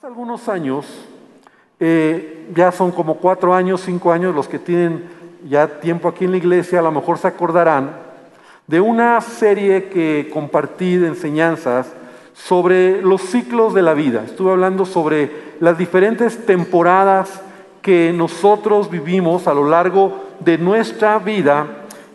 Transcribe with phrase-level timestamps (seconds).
[0.00, 0.86] Hace algunos años,
[1.78, 5.04] eh, ya son como cuatro años, cinco años, los que tienen
[5.46, 7.98] ya tiempo aquí en la iglesia a lo mejor se acordarán
[8.66, 11.92] de una serie que compartí de enseñanzas
[12.32, 14.22] sobre los ciclos de la vida.
[14.24, 17.42] Estuve hablando sobre las diferentes temporadas
[17.82, 21.66] que nosotros vivimos a lo largo de nuestra vida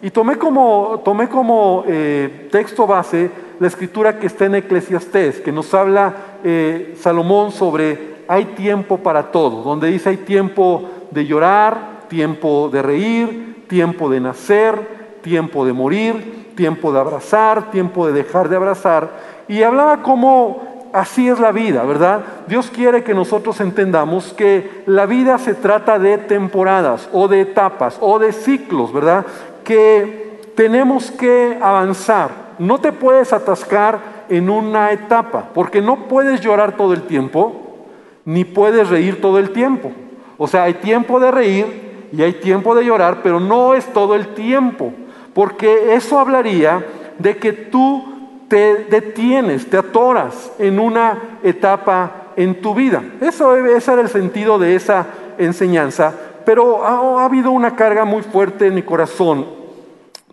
[0.02, 3.30] y tomé como, tomé como eh, texto base
[3.60, 9.32] la escritura que está en Eclesiastés, que nos habla eh, Salomón sobre hay tiempo para
[9.32, 15.73] todo, donde dice hay tiempo de llorar, tiempo de reír, tiempo de nacer, tiempo de
[15.73, 19.10] morir, tiempo de abrazar, tiempo de dejar de abrazar.
[19.47, 22.21] Y hablaba como así es la vida, ¿verdad?
[22.48, 27.98] Dios quiere que nosotros entendamos que la vida se trata de temporadas o de etapas
[28.00, 29.25] o de ciclos, ¿verdad?
[29.64, 32.45] Que tenemos que avanzar.
[32.59, 37.86] No te puedes atascar en una etapa, porque no puedes llorar todo el tiempo,
[38.25, 39.92] ni puedes reír todo el tiempo.
[40.38, 44.16] O sea, hay tiempo de reír y hay tiempo de llorar, pero no es todo
[44.16, 44.94] el tiempo,
[45.34, 46.86] porque eso hablaría
[47.18, 48.03] de que tú
[48.48, 53.03] te detienes, te atoras en una etapa en tu vida.
[53.22, 56.14] Eso, ese era el sentido de esa enseñanza,
[56.46, 59.65] pero ha, ha habido una carga muy fuerte en mi corazón.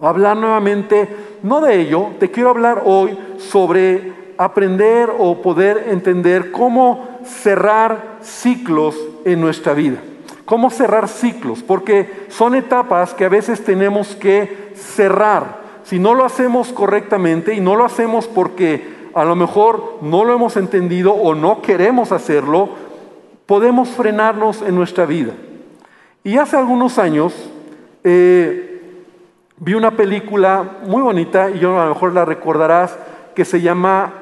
[0.03, 1.09] Hablar nuevamente,
[1.45, 8.97] no de ello, te quiero hablar hoy sobre aprender o poder entender cómo cerrar ciclos
[9.25, 9.99] en nuestra vida.
[10.45, 15.63] Cómo cerrar ciclos, porque son etapas que a veces tenemos que cerrar.
[15.85, 20.35] Si no lo hacemos correctamente y no lo hacemos porque a lo mejor no lo
[20.35, 22.71] hemos entendido o no queremos hacerlo,
[23.47, 25.33] podemos frenarnos en nuestra vida.
[26.25, 27.33] Y hace algunos años
[28.03, 28.72] eh,
[29.65, 32.99] vi una película muy bonita, y yo a lo mejor la recordarás,
[33.33, 34.13] que se llama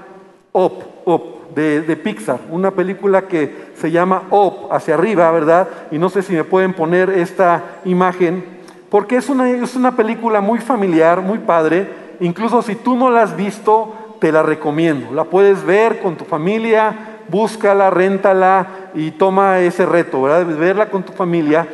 [0.52, 2.40] Up, Up, de, Pixar.
[2.50, 5.66] Una película que se llama Up, hacia arriba, ¿verdad?
[5.90, 8.44] Y no sé si me pueden poner esta imagen,
[8.90, 11.88] porque es una, es una película muy familiar, muy padre.
[12.20, 15.14] Incluso si tú no la has visto, te la recomiendo.
[15.14, 20.44] La puedes ver con tu familia, búscala, réntala y toma ese reto, ¿verdad?
[20.54, 21.66] Verla con tu familia.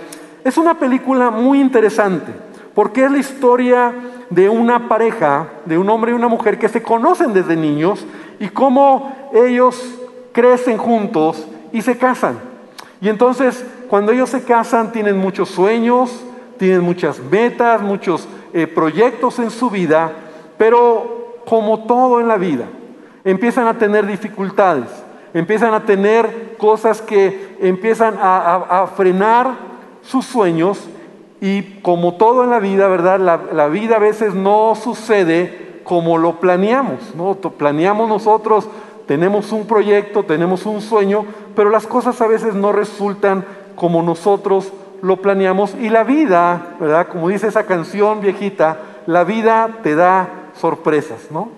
[0.45, 2.31] Es una película muy interesante,
[2.77, 3.93] porque es la historia
[4.29, 8.07] de una pareja, de un hombre y una mujer que se conocen desde niños
[8.39, 9.99] y cómo ellos
[10.33, 12.39] crecen juntos y se casan.
[13.01, 16.23] Y entonces, cuando ellos se casan, tienen muchos sueños,
[16.59, 20.13] tienen muchas metas, muchos eh, proyectos en su vida,
[20.59, 22.67] pero como todo en la vida,
[23.25, 24.89] empiezan a tener dificultades,
[25.33, 29.55] empiezan a tener cosas que empiezan a, frenar
[30.03, 30.87] sus sueños
[31.47, 33.21] y como todo en la vida, ¿verdad?
[33.53, 37.35] La, vida a veces no sucede como lo planeamos, ¿no?
[37.35, 38.69] Planeamos nosotros
[39.07, 41.25] tenemos un proyecto, tenemos un sueño,
[41.55, 43.45] pero las cosas a veces no resultan
[43.77, 47.07] como nosotros lo planeamos y la vida, ¿verdad?
[47.07, 51.51] Como dice esa canción viejita, la vida te da sorpresas, ¿no?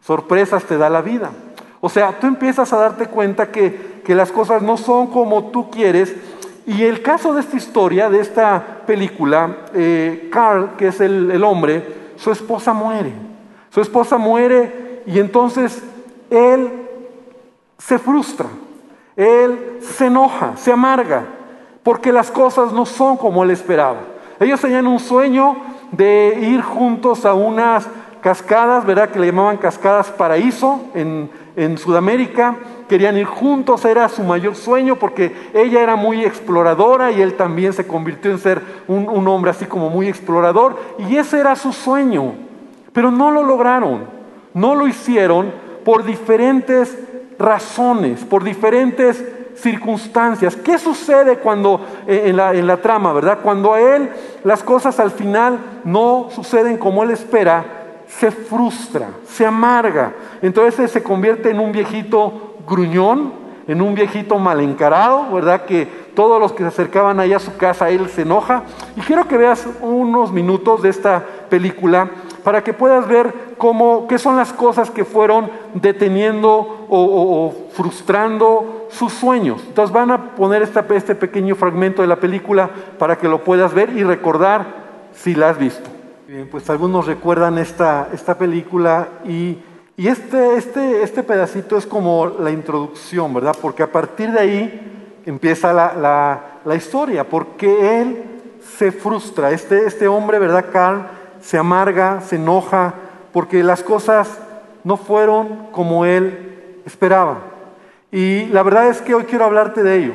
[0.00, 1.30] Sorpresas te da la vida.
[1.82, 6.16] O sea, tú empiezas a darte cuenta que, las cosas no son como tú quieres.
[6.66, 12.12] Y el caso de esta historia, de esta película, eh, Carl, que es el, hombre,
[12.16, 13.12] su esposa muere.
[13.70, 15.82] Su esposa muere y entonces
[16.28, 16.70] él
[17.78, 18.46] se frustra,
[19.16, 21.24] él se enoja, se amarga,
[21.82, 24.00] porque las cosas no son como él esperaba.
[24.38, 25.56] Ellos tenían un sueño
[25.92, 27.88] de ir juntos a unas
[28.20, 29.10] cascadas, ¿verdad?
[29.10, 31.28] Que le llamaban cascadas paraíso en,
[31.76, 32.56] Sudamérica.
[32.90, 37.72] Querían ir juntos, era su mayor sueño porque ella era muy exploradora y él también
[37.72, 40.76] se convirtió en ser un, hombre así como muy explorador.
[40.98, 42.34] Y ese era su sueñño.
[42.92, 44.06] Pero no lo lograron,
[44.54, 45.52] no lo hicieron
[45.84, 46.98] por diferentes
[47.38, 49.24] razones, por diferentes
[49.54, 50.56] circunstancias.
[50.56, 53.38] ¿Qué sucede cuando eh, en la, en la trama, verdad?
[53.40, 54.10] Cuando a él
[54.42, 57.64] las cosas al final no suceden como él espera,
[58.08, 60.12] se frustra, se amarga.
[60.42, 63.32] Entonces se convierte en un viejito gruñón,
[63.66, 65.64] en un viejito mal encarado, ¿verdad?
[65.64, 68.64] Que todos los que se acercaban allá a su casa, él se enoja.
[68.96, 72.10] Y quiero que veas unos minutos de esta película
[72.42, 79.12] para que puedas ver cómo, qué son las cosas que fueron deteniendo o, frustrando sus
[79.12, 79.62] sueños.
[79.68, 83.90] Entonces van a poner este pequeño fragmento de la película para que lo puedas ver
[83.90, 84.66] y recordar
[85.12, 85.88] si la has visto.
[86.26, 89.58] Bien, pues algunos recuerdan esta, esta película y,
[90.00, 93.54] y este, este, este pedacito es como la introducción, ¿verdad?
[93.60, 98.24] Porque a partir de ahí empieza la, la, la historia, porque él
[98.78, 101.06] se frustra, este, este hombre, ¿verdad, Carl?
[101.42, 102.94] se amarga, se enoja,
[103.30, 104.38] porque las cosas
[104.84, 107.40] no fueron como él esperaba.
[108.10, 110.14] Y la verdad es que hoy quiero hablarte de ello,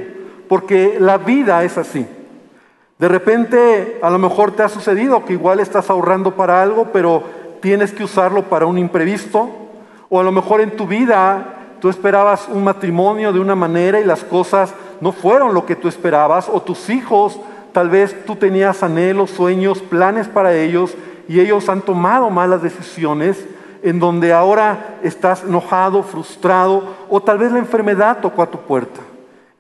[0.50, 2.08] porque la vida es así.
[2.98, 7.22] De repente a lo mejor te ha sucedido que igual estás ahorrando para algo, pero
[7.62, 9.65] tienes que usarlo para un imprevisto.
[10.10, 14.04] O a lo mejor en tu vida tú esperabas un matrimonio de una manera y
[14.04, 16.50] las cosas no fueron lo que tú esperabas.
[16.50, 17.40] O tus hijos,
[17.74, 20.96] tal vez tú tenías anhelos, sueños, planes para ellos
[21.28, 23.46] y ellos han tomado malas decisiones
[23.84, 29.02] en donde ahora estás enojado, frustrado o tal vez la enfermedad tocó a tu puerta.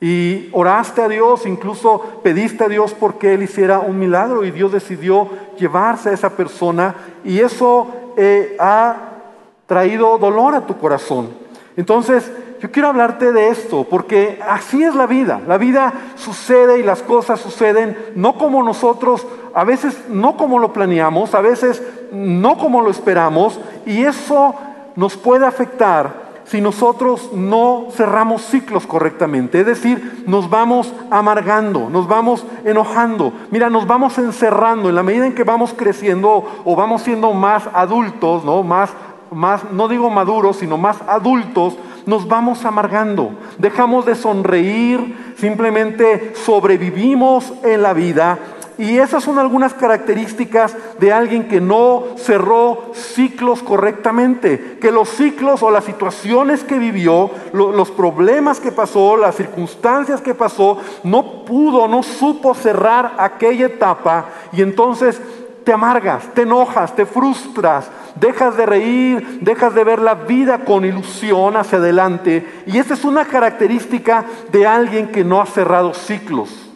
[0.02, 4.72] Y oraste a Dios, incluso pediste a Dios porque Él hiciera un milagro y Dios
[4.72, 7.88] decidió llevarse a esa persona y eso
[8.18, 9.15] eh, ha
[9.68, 11.30] traído dolor a tu corazón.
[11.78, 12.32] Entonces,
[12.62, 15.42] yo quiero hablarte de esto porque así es la vida.
[15.48, 20.74] La vida sucede y las cosas suceden no como nosotros, a veces no como lo
[20.74, 24.56] planeamos, a veces no como lo esperamos y eso
[24.96, 29.62] nos puede afectar si nosotros no cerramos ciclos correctamente.
[29.62, 33.34] Es decir, nos vamos amargando, nos vamos enojando.
[33.50, 37.64] Mira, nos vamos encerrando en la medida en que vamos creciendo o vamos siendo más
[37.74, 38.62] adultos, ¿no?
[38.64, 38.92] Más,
[39.36, 43.32] más, no digo maduros, sino más adultos, nos vamos amargando.
[43.58, 48.40] Dejamos de sonreír, simplemente sobrevivimos en la vida
[48.78, 55.64] y esas son algunas características de alguien que no cerró ciclos correctamente, que los ciclos
[55.64, 61.88] o las situaciones que vivió, los problemas que pasó, las circunstancias que pasó, no pudo,
[61.88, 65.22] no supo cerrar aquella etapa y entonces
[65.64, 70.86] te amargas, te enojas, te frustras, dejas de reír, dejas de ver la vida con
[70.86, 72.64] ilusión hacia adelante.
[72.66, 76.72] Y esa es una característica de alguien que no ha cerrado ciclos.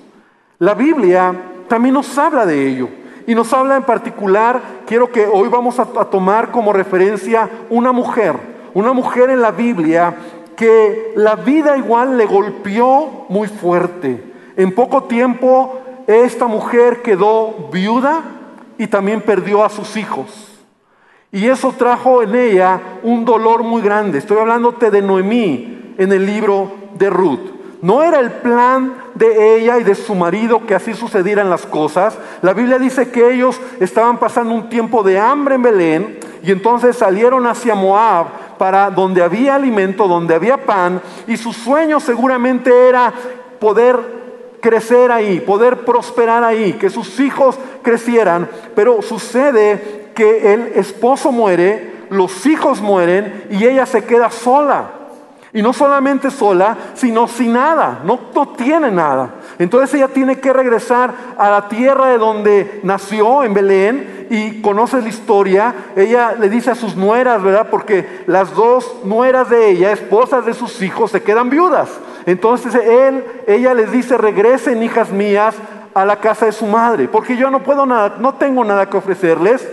[0.60, 1.34] La Biblia
[1.68, 2.90] también nos habla de ello.
[3.26, 8.36] Y nos habla en particular, quiero que hoy vamos a, tomar como referencia una mujer,
[8.74, 10.16] una mujer en la Biblia
[10.56, 14.34] que la vida igual le golpeó muy fuerte.
[14.58, 18.24] En poco tiempo esta mujer quedó viuda
[18.80, 20.49] y también perdió a sus hijos.
[21.32, 24.18] Y eso trajo en ella un dolor muy grande.
[24.18, 27.60] Estoy hablándote de Noemí en el libro de Ruth.
[27.82, 32.18] No era el plan de ella y de su marido que así sucedieran las cosas.
[32.42, 36.98] La Biblia dice que ellos estaban pasando un tiempo de hambre en Belén y entonces
[36.98, 43.14] salieron hacia Moab para donde había alimento, donde había pan y su sueño seguramente era
[43.60, 44.20] poder
[44.60, 51.94] crecer ahí, poder prosperar ahí, que sus hijos crecieran, pero sucede que el esposo muere,
[52.10, 54.90] los hijos mueren y ella se queda sola.
[55.54, 58.20] Y no solamente sola, sino sin nada, no,
[58.50, 59.36] tiene nada.
[59.60, 65.02] Entonces ella tiene que regresar a la tierra de donde nació, en Belén, y conoce
[65.02, 65.74] la historia.
[65.96, 67.68] Ella le dice a sus nueras, ¿verdad?
[67.72, 71.90] Porque las dos nueras de ella, esposas de sus hijos, se quedan viudas.
[72.26, 75.56] Entonces él, ella les dice, regresen, hijas mías,
[75.94, 78.98] a la casa de su madre, porque yo no puedo nada, no tengo nada que
[78.98, 79.68] ofrecerles.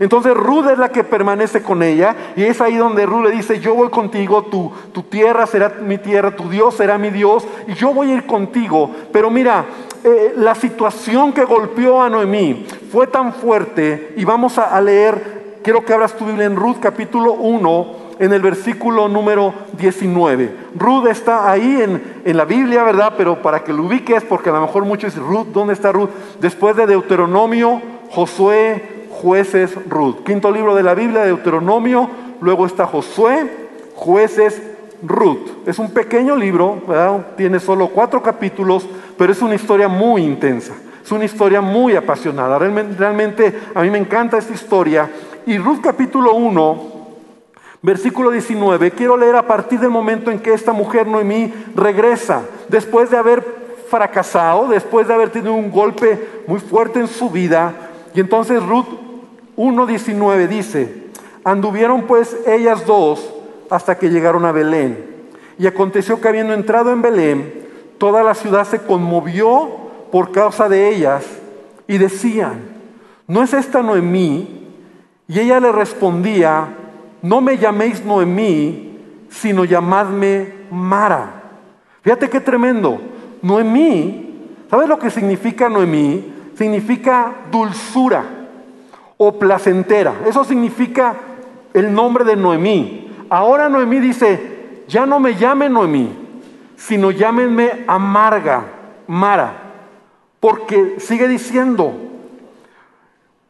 [0.00, 3.58] Entonces Ruth es la que permanece con ella y es ahí donde Ruth le dice,
[3.58, 7.74] yo voy contigo, tu, tu tierra será mi tierra, tu Dios será mi Dios y
[7.74, 8.90] yo voy a ir contigo.
[9.12, 9.64] Pero mira,
[10.04, 15.84] eh, la situación que golpeó a Noemí fue tan fuerte y vamos a, leer, quiero
[15.84, 20.54] que abras tu Biblia en Ruth capítulo 1 en el versículo número 19.
[20.76, 23.14] Ruth está ahí en, en, la Biblia, ¿verdad?
[23.16, 26.10] Pero para que lo ubiques, porque a lo mejor muchos dicen, Ruth, ¿dónde está Ruth?
[26.40, 30.22] Después de Deuteronomio, Josué, jueces, Ruth.
[30.24, 32.08] Quinto libro de la Biblia, Deuteronomio,
[32.40, 34.62] luego está Josué, jueces,
[35.02, 35.66] Ruth.
[35.66, 36.82] Es un pequeño libro,
[37.36, 40.74] tiene solo cuatro capítulos, pero es una historia muy intensa.
[41.04, 42.58] Es una historia muy apasionada.
[42.58, 45.10] Realmente, realmente a mí me encanta esta historia.
[45.46, 46.82] Y Ruth capítulo 1,
[47.82, 53.10] versículo 19, quiero leer a partir del momento en que esta mujer Noemí regresa, después
[53.10, 53.42] de haber
[53.88, 57.72] fracasado, después de haber tenido un golpe muy fuerte en su vida.
[58.14, 59.07] Y entonces Ruth
[59.58, 61.08] 1.19 dice,
[61.42, 63.34] anduvieron pues ellas dos
[63.68, 65.04] hasta que llegaron a Belén.
[65.58, 67.66] Y aconteció que habiendo entrado en Belén,
[67.98, 69.68] toda la ciudad se conmovió
[70.12, 71.24] por causa de ellas
[71.88, 72.60] y decían,
[73.26, 74.68] ¿no es esta Noemí?
[75.26, 76.68] Y ella le respondía,
[77.20, 78.96] no me llaméis Noemí,
[79.28, 81.42] sino llamadme Mara.
[82.02, 83.00] Fíjate qué tremendo.
[83.42, 86.32] Noemí, ¿sabes lo que significa Noemí?
[86.56, 88.37] Significa dulzura
[89.18, 90.14] o placentera.
[90.24, 91.14] Eso significa
[91.74, 93.10] el nombre de Noemí.
[93.28, 96.10] Ahora Noemí dice, ya no me llame Noemí,
[96.76, 98.64] sino llámenme amarga,
[99.06, 99.52] Mara,
[100.40, 101.92] porque sigue diciendo,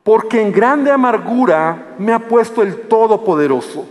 [0.03, 3.87] porque en grande amargura me ha puesto el Todopoderoso.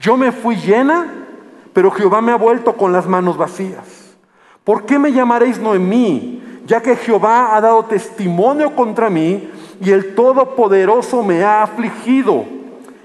[0.00, 1.26] Yo me fui llena,
[1.72, 4.16] pero Jehová me ha vuelto con las manos vacías.
[4.64, 6.42] ¿Por qué me llamaréis Noemí?
[6.66, 9.50] Ya que Jehová ha dado testimonio contra mí
[9.80, 12.44] y el Todopoderoso me ha afligido.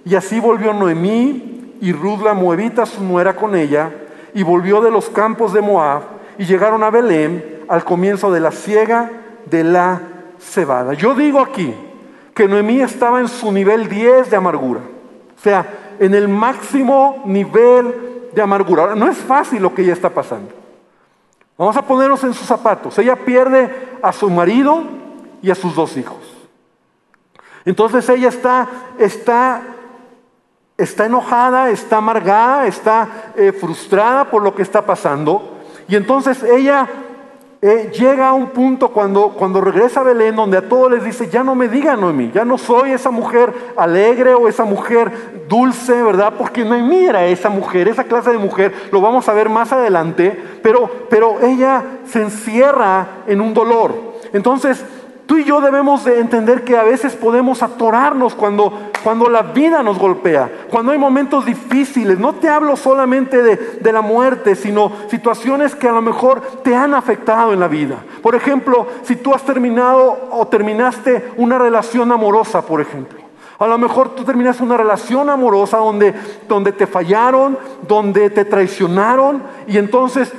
[0.06, 3.92] Y así volvió Noemí y Ruth la Moabita, su nuera, con ella,
[4.34, 6.02] y volvió de los campos de Moab
[6.38, 9.12] y llegaron a Belén al comienzo de la siega
[9.46, 10.02] de la
[10.40, 10.94] cebada.
[10.94, 11.74] Yo digo aquí
[12.34, 15.66] que Noemí estaba en su nivel 10 de amargura, o sea,
[16.00, 18.84] en el máximo nivel de amargura.
[18.84, 20.54] Ahora, no es fácil lo que ella está pasando.
[21.58, 22.98] Vamos a ponernos en sus zapatos.
[23.00, 23.70] Ella pierde
[24.02, 24.82] a su marido
[25.42, 26.29] y a sus dos hijos.
[27.70, 29.62] Entonces ella está, está,
[30.76, 35.60] está enojada, está amargada, está eh, frustrada por lo que está pasando.
[35.88, 36.90] Y entonces ella
[37.62, 41.30] eh, llega a un punto cuando, cuando regresa a Belén donde a todos les dice,
[41.30, 45.12] ya no me digan Noemí, ya no soy esa mujer alegre o esa mujer
[45.48, 46.34] dulce, ¿verdad?
[46.40, 50.36] Porque Noemí era esa mujer, esa clase de mujer, lo vamos a ver más adelante,
[50.64, 54.10] pero, pero ella se encierra en un dolor.
[54.34, 54.84] Entonces,
[55.30, 59.84] Tú y yo debemos de entender que a veces podemos atorarnos cuando, cuando la vida
[59.84, 62.18] nos golpea, cuando hay momentos difíciles.
[62.18, 66.76] No te hablo solamente de, de la muerte, sino situaciones que a lo mejor te
[66.76, 67.98] han afectado en la vida.
[68.24, 73.20] Por ejemplo, si tú has terminado o terminaste una relación amorosa, por ejemplo.
[73.60, 76.16] A lo mejor tú terminaste una relación amorosa donde,
[76.48, 77.56] donde te fallaron,
[77.88, 80.34] donde te traicionaron y entonces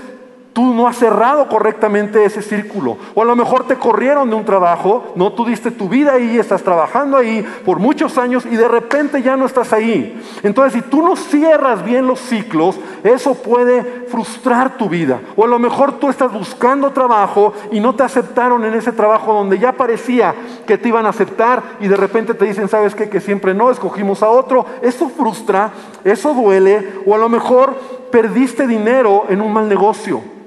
[0.52, 2.96] Tú no has cerrado correctamente ese círculo.
[3.14, 6.38] O a lo mejor te corrieron de un trabajo, no tú diste tu vida ahí,
[6.38, 10.20] estás trabajando ahí por muchos años y de repente ya no estás ahí.
[10.42, 15.20] Entonces, si tú no cierras bien los ciclos, eso puede frustrar tu vida.
[15.36, 19.32] O a lo mejor tú estás buscando trabajo y no te aceptaron en ese trabajo
[19.32, 20.34] donde ya parecía
[20.66, 23.08] que te iban a aceptar y de repente te dicen, ¿sabes qué?
[23.08, 24.66] Que siempre no, escogimos a otro.
[24.82, 25.70] Eso frustra,
[26.02, 27.02] eso duele.
[27.06, 27.76] O a lo mejor
[28.10, 30.39] perdiste dinero en un mal negocio.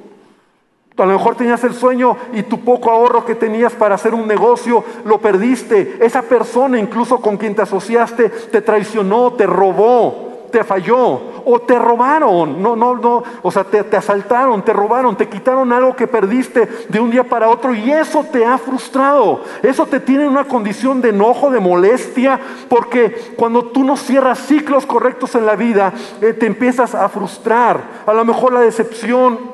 [0.95, 4.27] A lo mejor tenías el sueño y tu poco ahorro que tenías para hacer un
[4.27, 5.97] negocio lo perdiste.
[6.00, 11.79] Esa persona incluso con quien te asociaste te traicionó, te robó, te falló o te
[11.79, 12.62] robaron.
[12.62, 13.23] No, no, no.
[13.41, 17.50] O sea, te, asaltaron, te robaron, te quitaron algo que perdiste de un día para
[17.50, 19.41] otro y eso te ha frustrado.
[19.63, 24.45] Eso te tiene en una condición de enojo, de molestia, porque cuando tú no cierras
[24.45, 28.03] ciclos correctos en la vida, eh, te empiezas a frustrar.
[28.05, 29.52] A lo mejor la decepción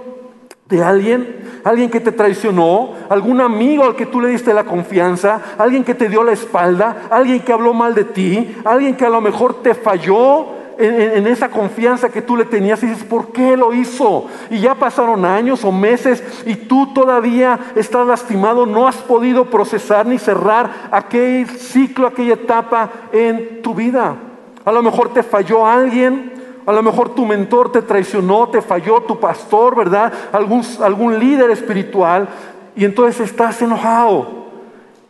[0.69, 5.41] de alguien, alguien que te traicionó, algún amigo al que tú le diste la confianza,
[5.57, 9.09] alguien que te dio la espalda, alguien que habló mal de ti, alguien que a
[9.09, 13.57] lo mejor te falló en, esa confianza que tú le tenías y dices, ¿por qué
[13.57, 14.27] lo hizo?
[14.49, 20.05] Y ya pasaron años o meses y tú todavía estás lastimado, no has podido procesar
[20.05, 24.15] ni cerrar aquel ciclo, aquella etapa en tu vida.
[24.63, 29.01] A lo mejor te falló alguien, a lo mejor tu mentor te traicionó, te falló,
[29.01, 30.11] tu pastor, ¿verdad?
[30.31, 32.27] Algún, algún líder espiritual.
[32.75, 34.27] Y entonces estás enojado.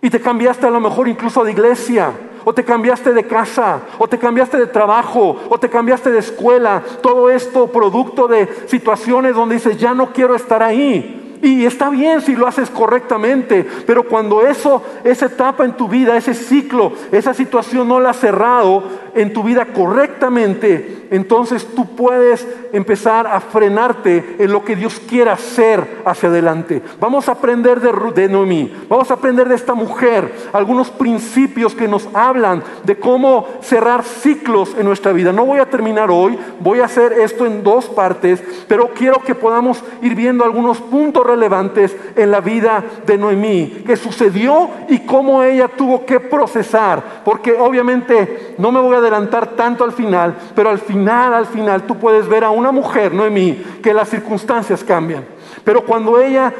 [0.01, 2.11] Y te cambiaste a lo mejor incluso de iglesia.
[2.45, 6.81] O te cambiaste de casa, o te cambiaste de trabajo, o te cambiaste de escuela.
[7.01, 11.19] Todo esto producto de situaciones donde dices, ya no quiero estar ahí.
[11.41, 16.17] Y está bien si lo haces correctamente, pero cuando eso, esa etapa en tu vida,
[16.17, 18.83] ese ciclo, esa situación no la has cerrado
[19.15, 25.33] en tu vida correctamente, entonces tú puedes empezar a frenarte en lo que Dios quiera
[25.33, 26.81] hacer hacia adelante.
[26.99, 31.87] Vamos a aprender de, de Noemí, vamos a aprender de esta mujer algunos principios que
[31.87, 35.31] nos hablan de cómo cerrar ciclos en nuestra vida.
[35.31, 39.35] No voy a terminar hoy, voy a hacer esto en dos partes, pero quiero que
[39.35, 45.43] podamos ir viendo algunos puntos relevantes en la vida de Noemí, qué sucedió y cómo
[45.43, 50.69] ella tuvo que procesar, porque obviamente no me voy a adelantar tanto al final, pero
[50.69, 55.25] al final, al final tú puedes ver a una mujer, Noemí, que las circunstancias cambian,
[55.63, 56.53] pero cuando ella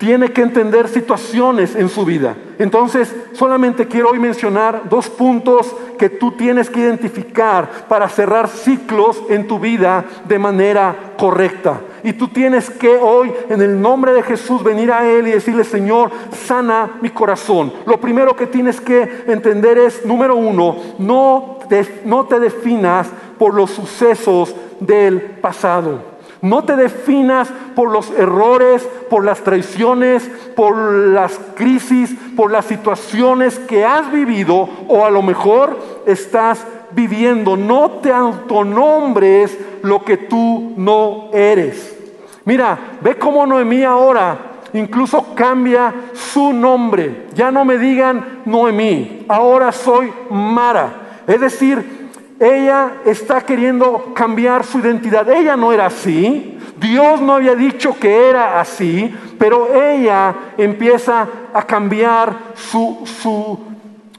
[0.00, 2.34] tiene que entender situaciones en su vida.
[2.58, 9.22] Entonces, solamente quiero hoy mencionar dos puntos que tú tienes que identificar para cerrar ciclos
[9.28, 11.80] en tu vida de manera correcta.
[12.02, 15.64] Y tú tienes que hoy, en el nombre de Jesús, venir a Él y decirle,
[15.64, 16.10] Señor,
[16.46, 17.72] sana mi corazón.
[17.86, 23.54] Lo primero que tienes que entender es, número uno, no te, no te definas por
[23.54, 26.10] los sucesos del pasado.
[26.42, 33.58] No te definas por los errores, por las traiciones, por las crisis, por las situaciones
[33.58, 37.56] que has vivido o a lo mejor estás viviendo.
[37.56, 41.96] No te autonombres lo que tú no eres.
[42.44, 47.26] Mira, ve cómo Noemí ahora incluso cambia su nombre.
[47.34, 51.22] Ya no me digan Noemí, ahora soy Mara.
[51.26, 55.28] Es decir, ella está queriendo cambiar su identidad.
[55.28, 56.58] Ella no era así.
[56.78, 63.58] Dios no había dicho que era así, pero ella empieza a cambiar su, su,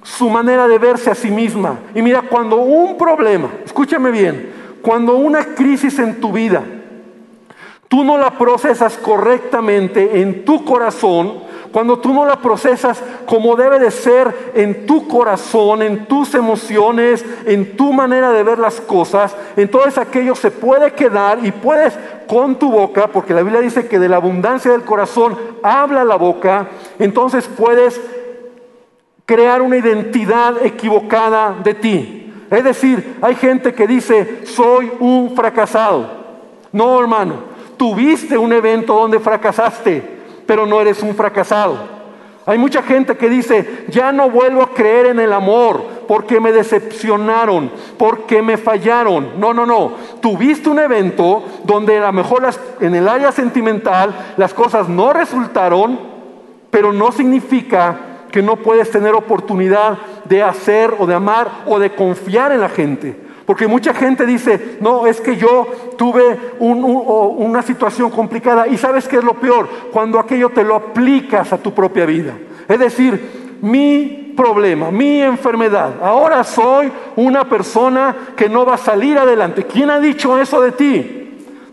[0.03, 1.79] su manera de verse a sí misma.
[1.93, 6.63] Y mira, cuando un problema, escúchame bien, cuando una crisis en tu vida,
[7.87, 13.79] tú no la procesas correctamente en tu corazón, cuando tú no la procesas como debe
[13.79, 19.35] de ser en tu corazón, en tus emociones, en tu manera de ver las cosas,
[19.55, 23.99] entonces aquello se puede quedar y puedes con tu boca, porque la Biblia dice que
[23.99, 26.67] de la abundancia del corazón habla la boca,
[26.99, 28.01] entonces puedes
[29.25, 32.33] crear una identidad equivocada de ti.
[32.49, 36.21] Es decir, hay gente que dice, soy un fracasado.
[36.71, 37.35] No, hermano,
[37.77, 41.77] tuviste un evento donde fracasaste pero no eres un fracasado.
[42.45, 46.51] Hay mucha gente que dice, ya no vuelvo a creer en el amor porque me
[46.51, 49.39] decepcionaron, porque me fallaron.
[49.39, 49.93] No, no, no.
[50.19, 52.45] Tuviste un evento donde a lo mejor
[52.81, 55.97] en el área sentimental las cosas no resultaron,
[56.69, 61.93] pero no significa que no puedes tener oportunidad de hacer o de amar o de
[61.93, 63.15] confiar en la gente.
[63.45, 68.67] Porque mucha gente dice, no, es que yo tuve una situación complicada.
[68.67, 69.67] Y sabes qué es lo peor?
[69.91, 72.33] Cuando aquello te lo aplicas a tu propia vida.
[72.67, 75.95] Es decir, mi problema, mi enfermedad.
[76.01, 79.65] Ahora soy una persona que no va a salir adelante.
[79.65, 81.20] ¿Quién ha dicho eso de ti?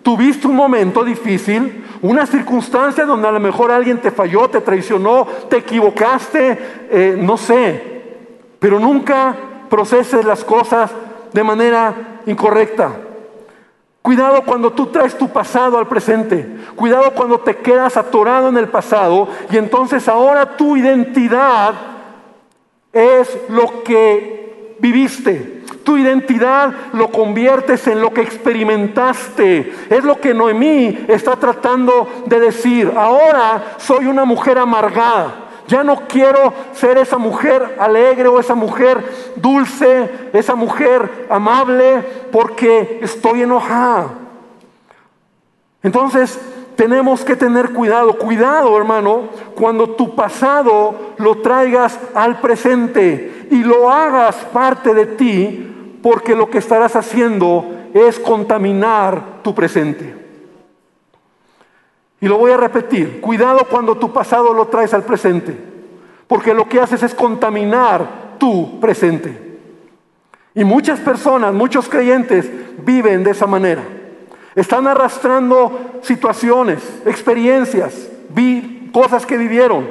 [0.08, 5.26] Tuviste un momento difícil, una circunstancia donde a lo mejor alguien te falló, te traicionó,
[5.50, 6.58] te equivocaste,
[6.90, 8.16] eh, no sé.
[8.58, 9.36] Pero nunca
[9.68, 10.90] proceses las cosas
[11.30, 12.90] de manera incorrecta.
[14.00, 16.56] Cuidado cuando tú traes tu pasado al presente.
[16.74, 21.74] Cuidado cuando te quedas atorado en el pasado y entonces ahora tu identidad
[22.94, 24.37] es lo que
[24.78, 25.62] viviste.
[25.84, 29.72] Tu identidad lo conviertes en lo que experimentaste.
[29.88, 32.92] Es lo que Noemí está tratando de decir.
[32.96, 35.46] Ahora soy una mujer amargada.
[35.68, 39.04] Ya no quiero ser esa mujer alegre o esa mujer
[39.36, 44.08] dulce, esa mujer amable, porque estoy enojada.
[45.82, 46.40] Entonces,
[46.78, 53.90] tenemos que tener cuidado, cuidado hermano, cuando tu pasado lo traigas al presente y lo
[53.90, 60.14] hagas parte de ti, porque lo que estarás haciendo es contaminar tu presente.
[62.20, 65.58] Y lo voy a repetir, cuidado cuando tu pasado lo traes al presente,
[66.28, 69.58] porque lo que haces es contaminar tu presente.
[70.54, 72.48] Y muchas personas, muchos creyentes
[72.84, 73.97] viven de esa manera.
[74.58, 78.08] Están arrastrando situaciones, experiencias,
[78.92, 79.86] cosas que vivieron.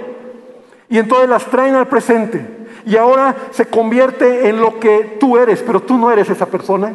[0.89, 2.45] Y entonces las traen al presente.
[2.85, 6.91] Y ahora se convierte en lo que tú eres, pero tú no eres esa persona.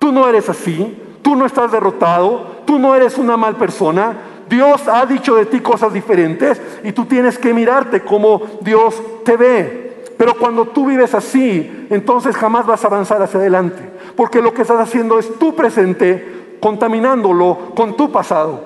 [0.00, 1.00] Tú no eres así.
[1.22, 2.62] Tú no estás derrotado.
[2.64, 4.14] Tú no eres una mal persona.
[4.48, 9.36] Dios ha dicho de ti cosas diferentes y tú tienes que mirarte como Dios te
[9.36, 10.02] ve.
[10.18, 13.80] Pero cuando tú vives así, entonces jamás vas a avanzar hacia adelante.
[14.16, 18.60] Porque lo que estás haciendo es tu presente, contaminándolo con tu pasado.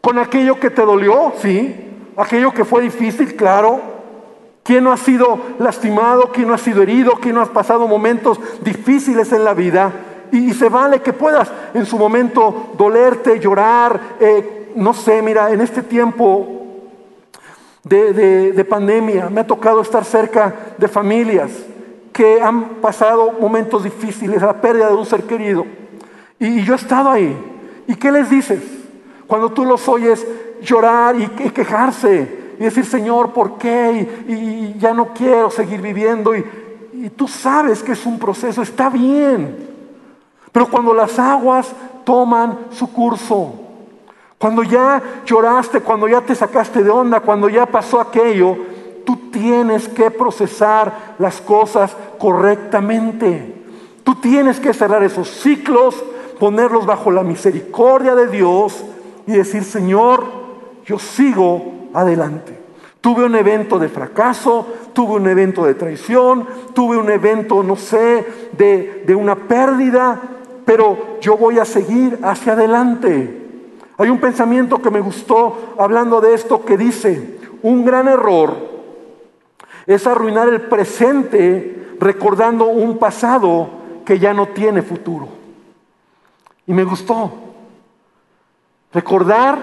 [0.00, 1.74] Con aquello que te dolió, sí.
[2.16, 3.80] Aquello que fue difícil, claro.
[4.62, 6.30] ¿Quién no ha sido lastimado?
[6.32, 7.12] ¿Quién no ha sido herido?
[7.20, 9.92] ¿Quién no ha pasado momentos difíciles en la vida?
[10.30, 15.60] Y, se vale que puedas en su momento dolerte, llorar, eh, no sé, mira, en
[15.60, 16.62] este tiempo
[17.84, 21.50] de, pandemia me ha tocado estar cerca de familias
[22.12, 25.66] que han pasado momentos difíciles, la pérdida de un ser querido.
[26.42, 27.36] Y, yo he estado ahí.
[27.86, 28.60] ¿Y qué les dices?
[29.28, 30.26] Cuando tú los oyes
[30.60, 34.24] llorar y, quejarse y decir, Señor, ¿por qué?
[34.26, 36.34] Y, ya no quiero seguir viviendo.
[36.34, 36.44] Y,
[37.14, 39.68] tú sabes que es un proceso, está bien.
[40.50, 41.72] Pero cuando las aguas
[42.04, 43.54] toman su curso,
[44.36, 48.56] cuando ya lloraste, cuando ya te sacaste de onda, cuando ya pasó aquello,
[49.06, 53.62] tú tienes que procesar las cosas correctamente.
[54.02, 56.02] Tú tienes que cerrar esos ciclos,
[56.42, 58.84] ponerlos bajo la misericordia de Dios
[59.28, 60.24] y decir, Señor,
[60.84, 62.58] yo sigo adelante.
[63.00, 68.26] Tuve un evento de fracaso, tuve un evento de traición, tuve un evento, no sé,
[68.58, 70.20] de, de una pérdida,
[70.64, 73.70] pero yo voy a seguir hacia adelante.
[73.96, 78.52] Hay un pensamiento que me gustó hablando de esto que dice, un gran error
[79.86, 83.68] es arruinar el presente recordando un pasado
[84.04, 85.31] que ya no tiene futuro.
[86.66, 87.32] Y me gustó.
[88.92, 89.58] Recordar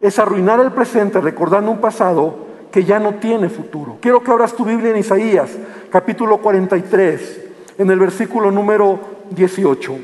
[0.00, 3.98] es arruinar el presente recordando un pasado que ya no tiene futuro.
[4.00, 5.50] Quiero que abras tu Biblia en Isaías,
[5.90, 7.40] capítulo 43.
[7.78, 9.98] en el versículo número 18.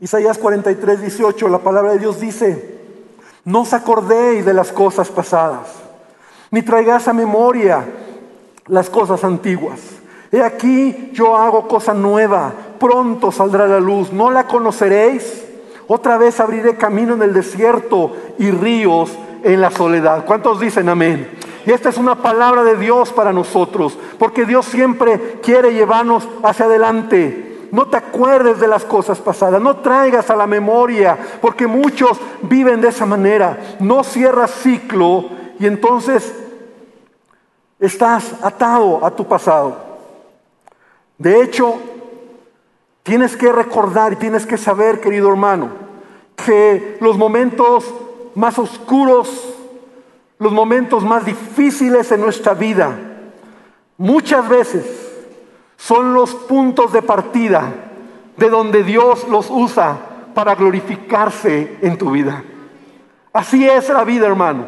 [0.00, 2.80] Isaías 43, 18, la palabra de Dios dice,
[3.44, 5.68] no os acordéis de las cosas pasadas,
[6.50, 7.86] ni traigáis a memoria
[8.66, 9.80] las cosas antiguas.
[10.34, 15.44] He aquí yo hago cosa nueva, pronto saldrá la luz, ¿no la conoceréis?
[15.86, 20.24] Otra vez abriré camino en el desierto y ríos en la soledad.
[20.24, 21.30] ¿Cuántos dicen amén?
[21.64, 26.64] Y esta es una palabra de Dios para nosotros, porque Dios siempre quiere llevarnos hacia
[26.64, 27.68] adelante.
[27.70, 32.80] No te acuerdes de las cosas pasadas, no traigas a la memoria, porque muchos viven
[32.80, 33.76] de esa manera.
[33.78, 35.26] No cierras ciclo
[35.60, 36.34] y entonces
[37.78, 39.83] estás atado a tu pasado.
[41.18, 41.78] De hecho,
[43.02, 45.70] tienes que recordar y tienes que saber, querido hermano,
[46.36, 47.84] que los momentos
[48.34, 49.54] más oscuros,
[50.38, 52.98] los momentos más difíciles en nuestra vida,
[53.96, 54.84] muchas veces
[55.76, 57.72] son los puntos de partida
[58.36, 59.96] de donde Dios los usa
[60.34, 62.42] para glorificarse en tu vida.
[63.32, 64.64] Así es la vida, hermano.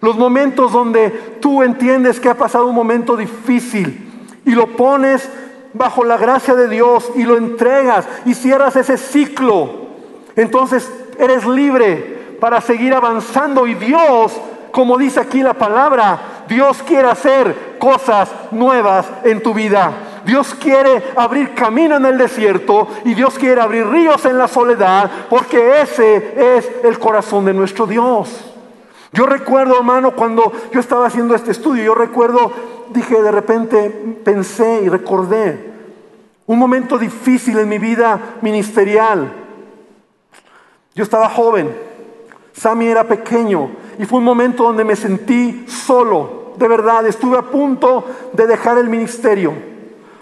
[0.00, 4.04] Los momentos donde tú entiendes que ha pasado un momento difícil
[4.44, 5.28] y lo pones
[5.78, 9.70] bajo la gracia de Dios y lo entregas y cierras ese ciclo,
[10.36, 14.32] entonces eres libre para seguir avanzando y Dios,
[14.70, 19.92] como dice aquí la palabra, Dios quiere hacer cosas nuevas en tu vida.
[20.24, 25.10] Dios quiere abrir camino en el desierto y Dios quiere abrir ríos en la soledad
[25.30, 28.44] porque ese es el corazón de nuestro Dios.
[29.12, 32.52] Yo recuerdo, hermano, cuando yo estaba haciendo este estudio, yo recuerdo,
[32.90, 33.88] dije, de repente
[34.22, 35.67] pensé y recordé
[36.48, 39.30] un momento difícil en mi vida ministerial.
[40.94, 41.72] Yo estaba joven,
[42.52, 47.42] Sammy era pequeño y fue un momento donde me sentí solo, de verdad, estuve a
[47.42, 49.67] punto de dejar el ministerio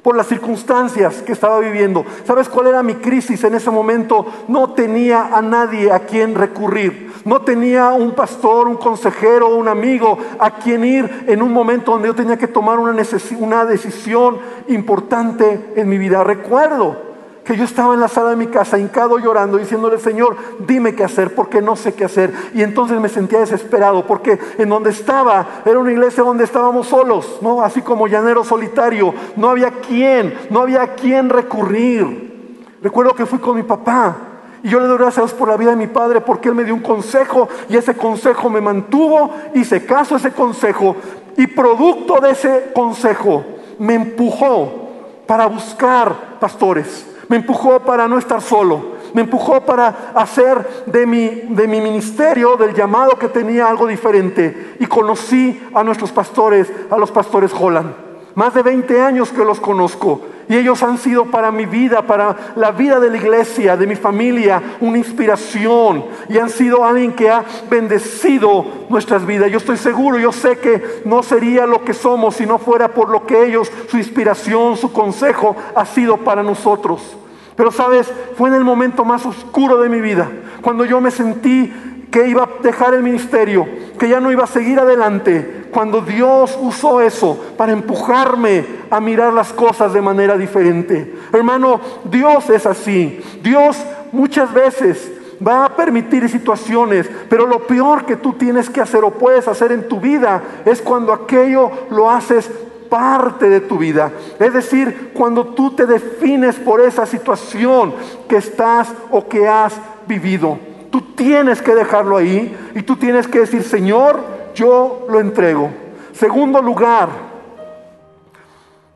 [0.07, 2.07] por las circunstancias que estaba viviendo.
[2.25, 4.25] ¿Sabes cuál era mi crisis en ese momento?
[4.47, 7.13] No tenía a nadie a quien recurrir.
[7.25, 12.07] No tenía un pastor, un consejero, un amigo a quien ir en un momento donde
[12.07, 12.95] yo tenía que tomar una,
[13.41, 14.39] una decisión
[14.69, 16.23] importante en mi vida.
[16.23, 17.06] Recuerdo
[17.47, 21.05] que yo estaba en la sala de mi casa hincado llorando, diciéndole, Señor, dime qué
[21.05, 22.35] hacer, porque no sé qué hacer.
[22.55, 27.39] Y entonces me sentía desesperado, porque en donde estaba era una iglesia donde estábamos solos,
[27.43, 27.63] ¿no?
[27.63, 32.67] Así como llanero solitario, no había quien, no había quien recurrir.
[32.83, 34.17] Recuerdo que fui con mi papá
[34.65, 36.57] y yo le doy gracias a Dios por la vida de mi padre porque él
[36.57, 40.97] me dio un consejo y ese consejo me mantuvo, hice caso a ese consejo
[41.37, 43.45] y producto de ese consejo
[43.79, 44.89] me empujó
[45.27, 51.27] para buscar pastores me empujó para no estar solo, me empujó para hacer de mi,
[51.27, 54.75] de mi ministerio, del llamado que tenía algo diferente.
[54.79, 58.06] Y conocí a nuestros pastores, a los pastores Holland.
[58.37, 60.21] Más de 20 años que los conozco.
[60.47, 63.97] Y ellos han sido para mi vida, para la vida de la iglesia, de mi
[63.97, 66.05] familia, una inspiración.
[66.29, 69.51] Y han sido alguien que ha bendecido nuestras vidas.
[69.51, 73.09] Yo estoy seguro, yo sé que no sería lo que somos si no fuera por
[73.09, 77.17] lo que ellos, su inspiración, su consejo ha sido para nosotros.
[77.57, 81.73] Pero sabes, fue en el momento más oscuro de mi vida, cuando yo me sentí
[82.11, 83.67] que iba a dejar el ministerio,
[83.99, 89.35] que ya no iba a seguir adelante, cuando Dios usó eso para empujarme a mirar
[89.35, 91.15] las cosas de manera diferente.
[91.35, 93.21] Hermano, Dios es así.
[93.43, 93.77] Dios
[94.11, 95.13] muchas veces
[95.47, 99.71] va a permitir situaciones, pero lo peor que tú tienes que hacer o puedes hacer
[99.71, 102.51] en tu vida es cuando aquello lo haces
[102.89, 104.13] parte de tu vida.
[104.39, 107.93] Es decir, cuando tú te defines por esa situación
[108.31, 109.75] que estás o que has
[110.09, 110.59] vivido.
[110.91, 115.71] Tú tienes que dejarlo ahí y tú tienes que decir, Señor, yo lo entrego.
[116.13, 117.09] Segundo lugar,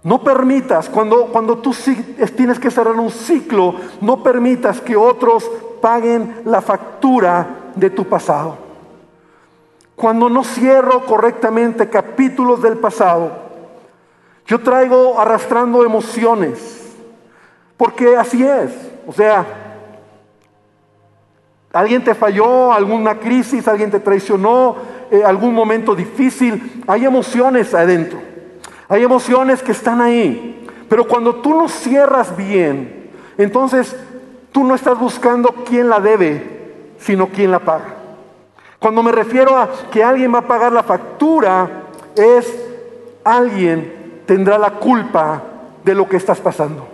[0.03, 1.75] no permitas, cuando, cuando tú
[2.35, 5.49] tienes que cerrar un ciclo, no permitas que otros
[5.83, 8.57] paguen la factura de tu pasado.
[9.95, 13.31] Cuando no cierro correctamente capítulos del pasado,
[14.47, 16.97] yo traigo arrastrando emociones,
[17.77, 18.73] porque así es.
[19.07, 19.45] O sea,
[21.73, 24.77] alguien te falló, alguna crisis, alguien te traicionó,
[25.11, 26.83] eh, algún momento difícil.
[26.87, 28.21] Hay emociones adentro,
[28.89, 30.67] hay emociones que están ahí.
[30.89, 33.97] Pero cuando tú no cierras bien, entonces
[34.53, 36.43] tú no estás buscando quién la debe,
[36.99, 37.95] sino quién la paga.
[38.79, 41.85] Cuando me refiero a que alguien va a pagar la factura,
[42.17, 42.53] es
[43.23, 45.43] alguien tendrá la culpa
[45.85, 46.89] de lo que estás pasando.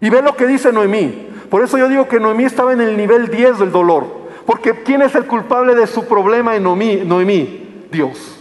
[0.00, 1.28] Y ve lo que dice Noemí.
[1.50, 4.06] Por eso yo digo que Noemí estaba en el nivel 10 del dolor.
[4.48, 7.02] Porque ¿quién es el culpable de su problema en Noemí?
[7.04, 8.34] Noemí, Dios.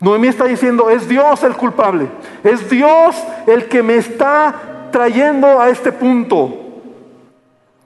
[0.00, 2.08] Noemí está diciendo, es Dios el culpable,
[2.42, 6.54] es Dios el que me está trayendo a este punto.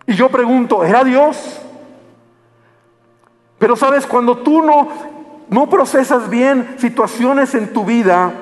[0.06, 1.60] Y yo pregunto, ¿era Dios?
[3.58, 4.86] Pero sabes, cuando tú no,
[5.48, 8.32] no procesas bien situaciones en tu vida,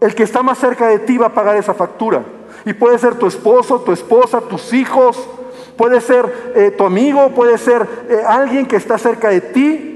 [0.00, 2.24] el que está más cerca de ti va a pagar esa factura.
[2.64, 5.28] Y puede ser tu esposo, tu esposa, tus hijos,
[5.76, 9.92] puede ser eh, tu amigo, puede ser eh, alguien que está cerca de ti.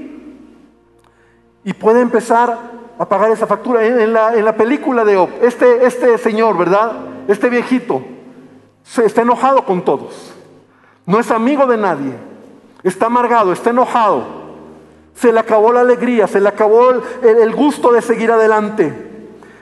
[1.63, 2.57] Y puede empezar
[2.97, 3.85] a pagar esa factura.
[3.85, 6.93] En, la, película de este, este señor, ¿verdad?
[7.27, 8.01] Este viejito,
[8.83, 10.33] se está enojado con todos.
[11.05, 12.13] No es amigo de nadie.
[12.83, 14.41] Está amargado, está enojado.
[15.13, 16.89] Se le acabó la alegría, se le acabó
[17.21, 19.11] el gusto de seguir adelante.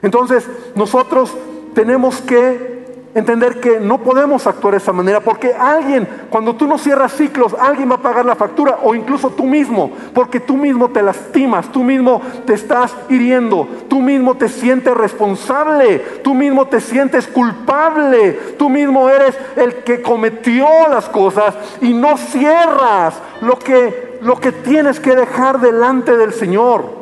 [0.02, 1.36] Entonces, nosotros
[1.74, 2.79] tenemos que
[3.16, 7.56] entender que no podemos actuar de esa manera porque alguien, cuando tú no cierras ciclos,
[7.60, 11.72] alguien va a pagar la factura o incluso tú mismo, porque tú mismo te lastimas,
[11.72, 18.34] tú mismo te estás hiriendo, tú mismo te sientes responsable, tú mismo te sientes culpable,
[18.58, 24.52] tú mismo eres el que cometió las cosas y no cierras lo que, lo que
[24.52, 27.00] tienes que dejar delante del Señor.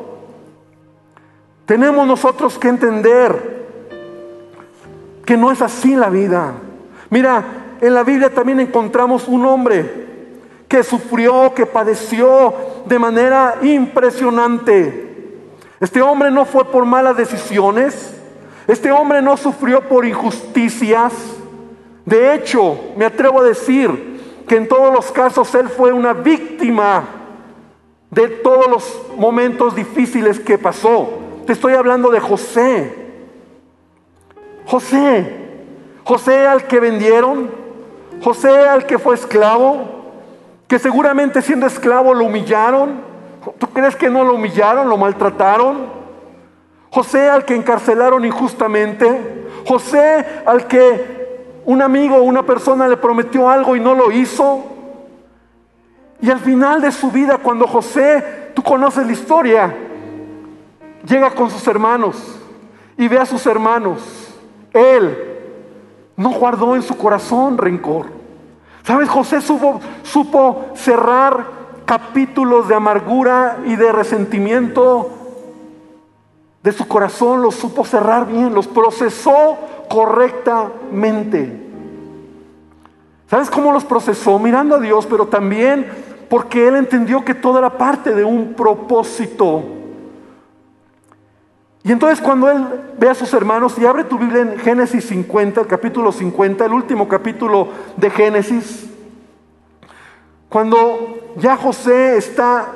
[1.66, 3.57] Tenemos nosotros que entender
[5.28, 6.54] que no es así la vida.
[7.10, 7.44] Mira,
[7.82, 10.08] en la Biblia también encontramos un hombre
[10.70, 12.54] que sufrió, que padeció
[12.86, 15.44] de manera impresionante.
[15.82, 18.16] Este hombre no fue por malas decisiones,
[18.68, 21.12] este hombre no sufrió por injusticias.
[22.06, 27.04] De hecho, me atrevo a decir que en todos los casos él fue una víctima
[28.12, 31.10] de todos los momentos difíciles que pasó.
[31.46, 33.07] Te estoy hablando de José.
[34.68, 35.34] José.
[36.04, 37.50] José al que vendieron.
[38.22, 39.82] José al que fue esclavo.
[40.68, 43.02] Que seguramente siendo esclavo lo humillaron.
[43.58, 44.90] ¿Tú crees que no lo humillaron?
[44.90, 45.88] ¿Lo maltrataron?
[46.92, 49.48] José al que encarcelaron injustamente.
[49.66, 54.66] José al que un amigo o una persona le prometió algo y no lo hizo.
[56.22, 59.76] Y al final de su vida, cuando José, tú conoces la historia,
[61.06, 62.40] llega con sus hermanos
[62.98, 64.27] y ve a sus hermanos.
[64.78, 65.28] Él
[66.16, 68.08] no guardó en su corazón rencor.
[68.84, 69.10] ¿Sabes?
[69.10, 71.46] José supo, cerrar
[71.86, 75.10] capítulos de amargura y de resentimiento
[76.64, 79.58] de su corazón, los supo cerrar bien, los procesó
[79.90, 81.66] correctamente.
[83.30, 84.40] ¿Sabes cómo los procesó?
[84.40, 85.88] Mirando a Dios, pero también
[86.30, 89.77] porque él entendió que todo era parte de un propósito.
[91.88, 92.66] Y entonces cuando él
[93.00, 96.74] ve a sus hermanos y abre tu Biblia en Génesis 50, el capítulo 50, el
[96.74, 98.90] último capítulo de Génesis,
[100.50, 102.74] cuando ya José está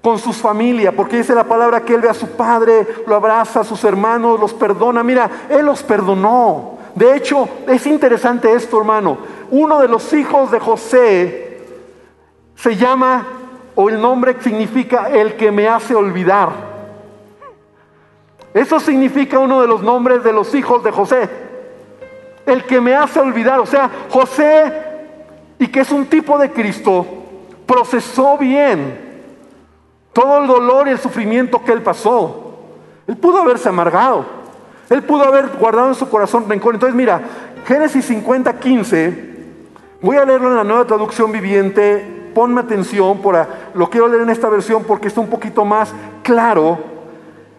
[0.00, 3.62] con su familia, porque dice la palabra que él ve a su padre, lo abraza,
[3.62, 5.02] a sus hermanos, los perdona.
[5.02, 6.78] Mira, él los perdonó.
[6.94, 9.18] De hecho, es interesante esto, hermano.
[9.50, 11.64] Uno de los hijos de José
[12.54, 13.26] se llama,
[13.74, 16.71] o el nombre significa el que me hace olvidar.
[18.54, 21.28] Eso significa uno de los nombres de los hijos de José.
[22.44, 23.60] El que me hace olvidar.
[23.60, 24.72] O sea, José,
[25.58, 27.06] y que es un tipo de Cristo,
[27.66, 29.10] procesó bien
[30.12, 32.58] todo el dolor y el sufrimiento que él pasó.
[33.06, 34.26] Él pudo haberse amargado.
[34.90, 36.74] Él pudo haber guardado en su corazón rencor.
[36.74, 37.22] Entonces, mira,
[37.66, 39.32] Génesis 50, 15.
[40.02, 42.30] Voy a leerlo en la nueva traducción viviente.
[42.34, 46.91] Ponme atención, por lo quiero leer en esta versión porque está un poquito más claro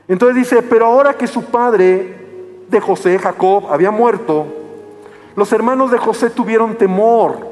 [0.08, 2.16] entonces dice, pero ahora que su padre
[2.68, 4.46] de José, Jacob, había muerto,
[5.36, 7.48] los hermanos de José tuvieron temor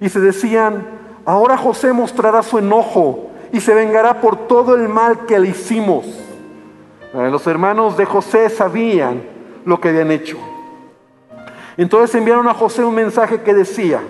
[0.00, 0.86] y se decían,
[1.24, 6.06] ahora José mostrará su enojo y se vengará por todo el mal que le hicimos.
[7.12, 9.22] Eh, los hermanos de José sabían
[9.64, 10.38] lo que habían hecho.
[11.76, 14.00] Entonces enviaron a José un mensaje que decía,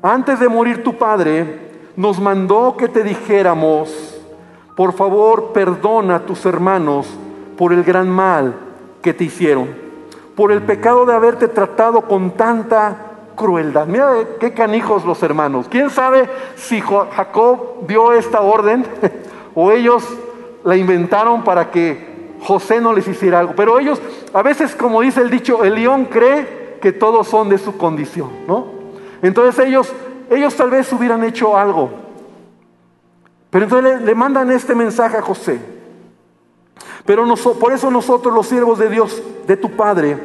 [0.00, 4.07] antes de morir tu padre, nos mandó que te dijéramos,
[4.78, 7.08] por favor perdona a tus hermanos
[7.56, 8.54] por el gran mal
[9.02, 9.68] que te hicieron,
[10.36, 12.96] por el pecado de haberte tratado con tanta
[13.34, 13.88] crueldad.
[13.88, 15.66] Mira qué canijos los hermanos.
[15.68, 18.86] ¿Quién sabe si Jacob dio esta orden
[19.56, 20.06] o ellos
[20.62, 23.54] la inventaron para que José no les hiciera algo?
[23.56, 24.00] Pero ellos,
[24.32, 28.30] a veces como dice el dicho, el león cree que todos son de su condición,
[28.46, 28.64] ¿no?
[29.22, 29.92] Entonces ellos,
[30.30, 32.06] ellos tal vez hubieran hecho algo
[33.50, 35.58] pero entonces le, mandan este mensaje a José.
[37.04, 37.24] Pero
[37.58, 40.18] por eso nosotros, los siervos de Dios, de tu Padre,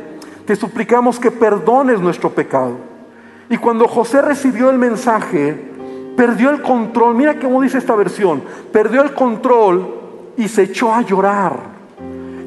[0.45, 2.75] te suplicamos que perdones nuestro pecado.
[3.49, 5.71] Y cuando José recibió el mensaje,
[6.17, 7.15] perdió el control.
[7.15, 8.43] Mira cómo dice esta versión.
[8.71, 9.95] Perdió el control
[10.35, 11.73] y se echó a llorar.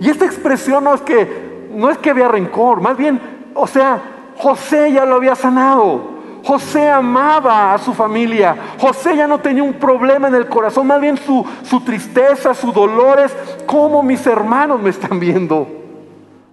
[0.01, 3.19] Y esta expresión no es que, no es que había rencor, más bien,
[3.55, 4.01] o sea,
[4.37, 6.16] José ya lo había sanado.
[6.47, 8.57] José amaba a su familia.
[8.79, 12.71] José ya no tenía un problema en el corazón, más bien su, su tristeza, su
[12.71, 15.67] dolor es cómo mis hermanos me están viendo.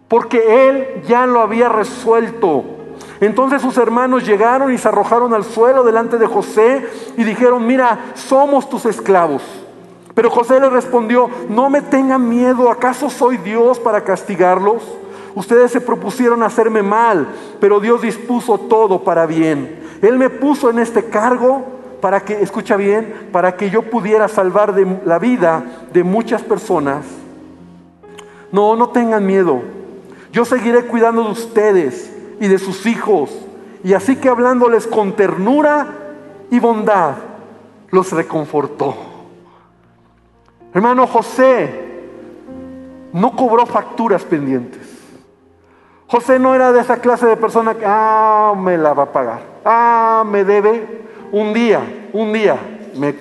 [0.07, 2.63] Porque él ya lo había resuelto.
[3.21, 7.99] Entonces sus hermanos llegaron y se arrojaron al suelo delante de José y dijeron, mira,
[8.15, 9.43] somos tus esclavos.
[10.15, 14.81] Pero José le respondió, no me tengan miedo, ¿acaso soy Dios para castigarlos?
[15.35, 17.27] Ustedes se propusieron hacerme mal,
[17.59, 19.82] pero Dios dispuso todo para bien.
[20.03, 21.63] Él me puso en este cargo
[22.01, 25.63] para que, escucha bien, para que yo pudiera salvar de la vida
[25.93, 27.05] de muchas personas.
[28.51, 29.61] No, no tengan miedo.
[30.33, 33.31] Yo seguiré cuidando de ustedes y de sus hijos.
[33.81, 35.87] Y así que hablándoles con ternura
[36.51, 37.13] y bondad,
[37.89, 38.95] los reconfortó.
[40.73, 42.01] Hermano José
[43.13, 44.81] no cobró facturas pendientes.
[46.07, 49.52] José no era de esa clase de persona que, ah, me la va a pagar.
[49.65, 51.81] Ah, me debe un día,
[52.13, 52.57] un día.
[52.95, 53.15] Me,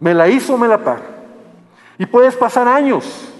[0.00, 1.02] me la hizo, me la paga.
[1.98, 3.32] Y puedes pasar años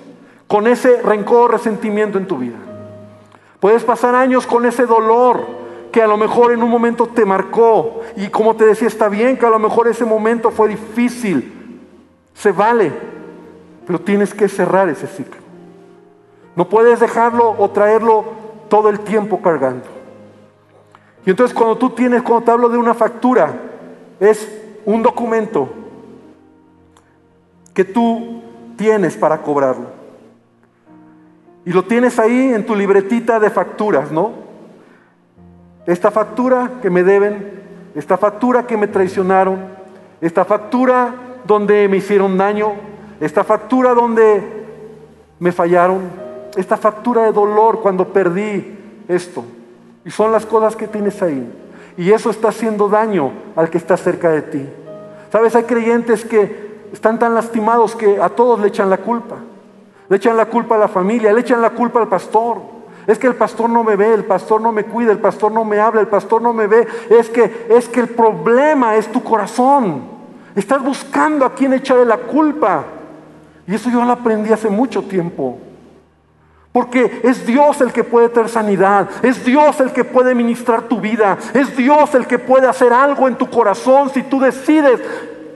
[0.47, 2.57] con ese rencor, resentimiento en tu vida.
[3.61, 5.47] Puedes pasar años con ese dolor
[5.91, 8.03] que a lo mejor en un momento te marcó.
[8.17, 11.81] Y como te decía, está bien que a lo mejor ese momento fue difícil.
[12.35, 12.93] Se vale.
[13.87, 15.41] Pero tienes que cerrar ese ciclo.
[16.57, 18.25] No puedes dejarlo o traerlo
[18.69, 19.94] todo el tiempo cargando.
[21.27, 23.55] Y entonces cuando tú tienes, cuando te hablo de una factura,
[24.21, 24.49] es
[24.85, 25.69] un documento
[27.73, 28.43] que tú
[28.77, 29.87] tienes para cobrarlo.
[31.65, 34.33] Y lo tienes ahí en tu libretita de facturas, ¿no?
[35.87, 37.63] Esta factura que me deben,
[37.95, 39.59] esta factura que me traicionaron,
[40.21, 41.15] esta factura
[41.47, 42.75] donde me hicieron daño,
[43.21, 44.43] esta factura donde
[45.39, 46.03] me fallaron,
[46.57, 49.45] esta factura de dolor cuando perdí esto.
[50.05, 51.51] Y son las cosas que tienes ahí.
[51.97, 54.69] Y eso está haciendo daño al que está cerca de ti.
[55.31, 59.37] Sabes, hay creyentes que están tan lastimados que a todos le echan la culpa.
[60.09, 62.59] Le echan la culpa a la familia, le echan la culpa al pastor.
[63.07, 65.65] Es que el pastor no me ve, el pastor no me cuida, el pastor no
[65.65, 66.87] me habla, el pastor no me ve.
[67.11, 70.03] Es que es que el problema es tu corazón.
[70.55, 72.85] Estás buscando a quien echarle la culpa.
[73.67, 75.59] Y eso yo lo aprendí hace mucho tiempo.
[76.75, 81.01] Porque es Dios el que puede tener sanidad, es Dios el que puede ministrar tu
[81.01, 85.01] vida, es Dios el que puede hacer algo en tu corazón si tú decides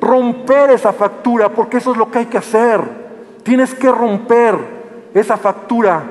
[0.00, 2.80] romper esa factura, porque eso es lo que hay que hacer.
[3.42, 4.54] Tienes que romper
[5.12, 6.04] esa factura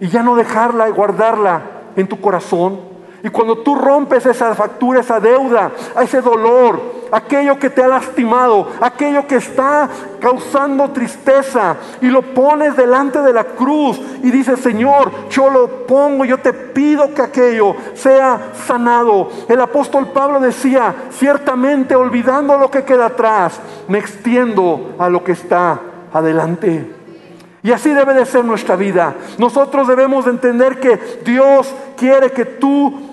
[0.00, 1.60] y ya no dejarla y guardarla
[1.94, 2.80] en tu corazón.
[3.22, 8.68] Y cuando tú rompes esa factura, esa deuda, ese dolor, aquello que te ha lastimado,
[8.80, 9.88] aquello que está
[10.20, 16.24] causando tristeza, y lo pones delante de la cruz y dices, Señor, yo lo pongo,
[16.24, 19.28] yo te pido que aquello sea sanado.
[19.48, 25.32] El apóstol Pablo decía, ciertamente olvidando lo que queda atrás, me extiendo a lo que
[25.32, 25.80] está
[26.12, 26.92] adelante.
[27.62, 29.16] Y así debe de ser nuestra vida.
[29.38, 33.05] Nosotros debemos de entender que Dios quiere que tú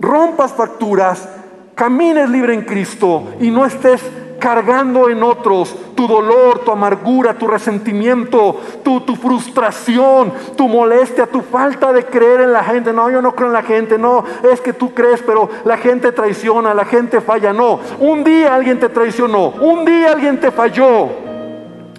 [0.00, 1.28] rompas facturas,
[1.74, 4.02] camines libre en Cristo y no estés
[4.38, 11.40] cargando en otros tu dolor, tu amargura, tu resentimiento, tu, tu, frustración, tu molestia, tu
[11.40, 12.92] falta de creer en la gente.
[12.92, 16.12] No, yo no creo en la gente, no, es que tú crees, pero la gente
[16.12, 17.52] traiciona, la gente falla.
[17.52, 21.08] No, un día alguien te traicionó, un día alguien te falló.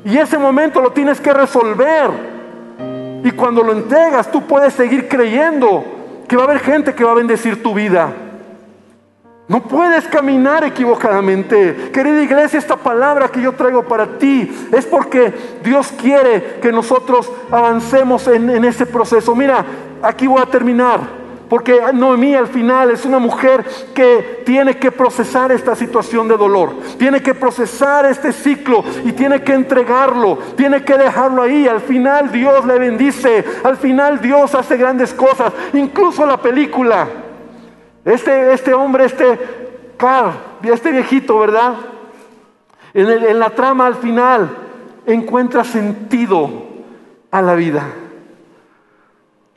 [0.06, 2.38] Y ese momento lo tienes que resolver.
[3.24, 5.97] Y cuando lo entregas, tú puedes seguir creyendo
[6.28, 8.14] que va a haber gente que va a bendecir tu vida.
[9.48, 11.90] No puedes caminar equivocadamente.
[11.94, 17.32] Querida iglesia, esta palabra que yo traigo para ti es porque Dios quiere que nosotros
[17.50, 19.34] avancemos en, ese proceso.
[19.34, 19.66] Mira,
[20.02, 21.17] aquí voy a terminar.
[21.50, 26.74] Porque Noemí al final es una mujer que tiene que procesar esta situación de dolor,
[26.98, 31.66] tiene que procesar este ciclo y tiene que entregarlo, tiene que dejarlo ahí.
[31.68, 37.08] Al final Dios le bendice, al final Dios hace grandes cosas, incluso la película.
[38.04, 39.40] Este, este hombre, este
[39.96, 40.32] Carl,
[40.64, 41.76] este viejito, ¿verdad?
[42.94, 44.50] En, en la trama al final
[45.06, 46.50] encuentra sentido
[47.32, 47.84] a la vida.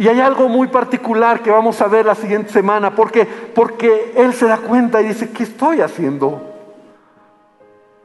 [0.00, 4.32] Y hay algo muy particular que vamos a ver la siguiente semana, porque, porque él
[4.32, 6.40] se da cuenta y dice, ¿qué estoy haciendo?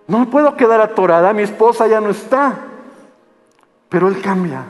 [0.06, 2.54] No me puedo quedar atorada, mi esposa ya no está.
[3.88, 4.66] Pero él cambia.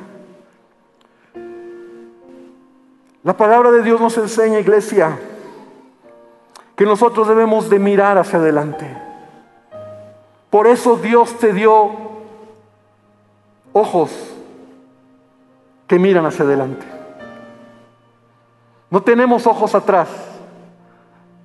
[3.23, 5.17] La palabra de Dios nos enseña, iglesia,
[6.75, 8.85] que nosotros debemos de mirar hacia adelante.
[10.51, 11.89] Por eso Dios te dio
[13.73, 14.11] ojos
[15.87, 16.94] que miran hacia adelante.
[18.89, 20.07] No tenemos ojos atrás.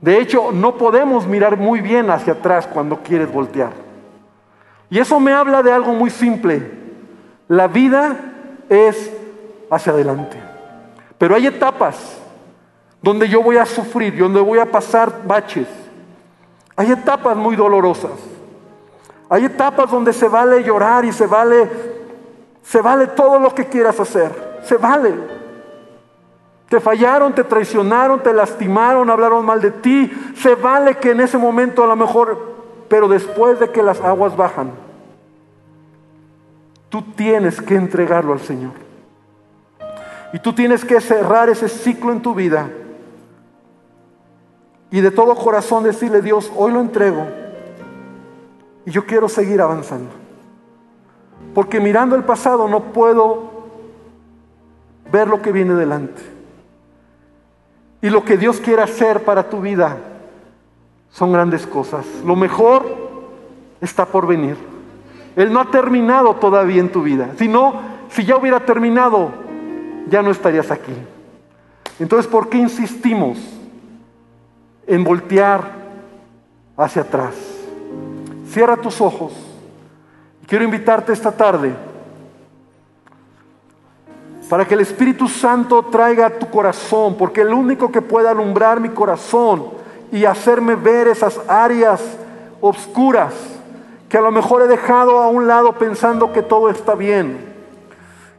[0.00, 3.72] De hecho, no podemos mirar muy bien hacia atrás cuando quieres voltear.
[4.88, 6.70] Y eso me habla de algo muy simple.
[7.48, 8.16] La vida
[8.68, 9.12] es
[9.70, 10.36] hacia adelante.
[11.18, 12.18] Pero hay etapas
[13.02, 15.68] donde yo voy a sufrir, donde voy a pasar baches.
[16.76, 18.12] Hay etapas muy dolorosas.
[19.28, 21.68] Hay etapas donde se vale llorar y se vale
[22.62, 24.60] se vale todo lo que quieras hacer.
[24.64, 25.39] Se vale.
[26.70, 30.08] Te fallaron, te traicionaron, te lastimaron, hablaron mal de ti.
[30.36, 32.54] Se vale que en ese momento a lo mejor,
[32.88, 34.70] pero después de que las aguas bajan,
[36.88, 38.70] tú tienes que entregarlo al Señor.
[40.32, 42.70] Y tú tienes que cerrar ese ciclo en tu vida.
[44.92, 47.26] Y de todo corazón decirle, Dios, hoy lo entrego.
[48.86, 50.10] Y yo quiero seguir avanzando.
[51.52, 53.50] Porque mirando el pasado no puedo
[55.10, 56.38] ver lo que viene delante.
[58.02, 59.96] Y lo que Dios quiere hacer para tu vida
[61.10, 62.06] son grandes cosas.
[62.24, 62.86] Lo mejor
[63.80, 64.56] está por venir.
[65.36, 67.30] Él no ha terminado todavía en tu vida.
[67.36, 67.74] Si no,
[68.10, 69.30] si ya hubiera terminado,
[70.08, 70.94] ya no estarías aquí.
[71.98, 73.38] Entonces, ¿por qué insistimos
[74.86, 75.62] en voltear
[76.76, 77.34] hacia atrás?
[78.48, 79.32] Cierra tus ojos.
[80.46, 81.74] Quiero invitarte esta tarde
[84.50, 88.88] para que el Espíritu Santo traiga tu corazón, porque el único que puede alumbrar mi
[88.88, 89.66] corazón
[90.10, 92.02] y hacerme ver esas áreas
[92.60, 93.32] oscuras
[94.08, 97.38] que a lo mejor he dejado a un lado pensando que todo está bien.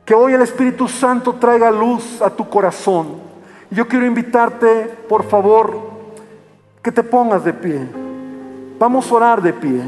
[0.04, 3.16] Que hoy el Espíritu Santo traiga luz a tu corazón.
[3.70, 5.92] Yo quiero invitarte, por favor,
[6.82, 7.88] que te pongas de pie.
[8.78, 9.82] Vamos a orar de pie.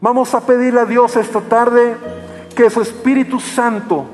[0.00, 1.94] Vamos a pedirle a Dios esta tarde
[2.56, 4.06] que su Espíritu Santo,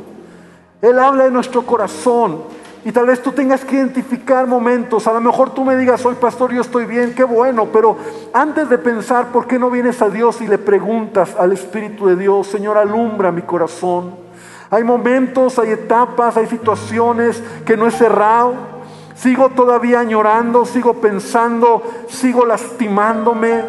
[0.81, 2.43] Él habla en nuestro corazón.
[2.85, 5.07] Y tal vez tú tengas que identificar momentos.
[5.07, 7.67] A lo mejor tú me digas, soy pastor, yo estoy bien, qué bueno.
[7.73, 7.97] Pero
[8.33, 12.17] antes de pensar, ¿por qué no vienes a Dios y le preguntas al Espíritu de
[12.17, 14.15] Dios, Señor, alumbra mi corazón?
[14.71, 18.55] Hay momentos, hay etapas, hay situaciones que no he cerrado.
[19.17, 23.65] Sigo todavía añorando, sigo pensando, sigo lastimándome,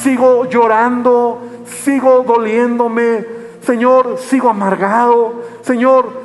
[0.00, 3.26] sigo llorando, sigo doliéndome,
[3.62, 6.23] Señor, sigo amargado, Señor,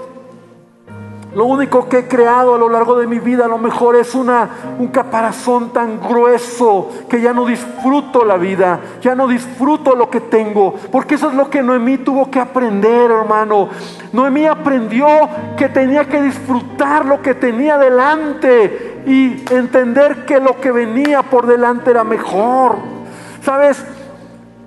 [1.36, 4.16] lo único que he creado a lo largo de mi vida a lo mejor es
[4.16, 4.50] una,
[4.80, 10.22] un caparazón tan grueso que ya no disfruto la vida, ya no disfruto lo que
[10.22, 13.70] tengo, porque eso es lo que Noemí tuvo que aprender, hermano.
[14.12, 15.08] Noemí aprendió
[15.56, 21.46] que tenía que disfrutar lo que tenía delante y entender que lo que venía por
[21.46, 22.78] delante era mejor.
[23.44, 23.86] ¿Sabes?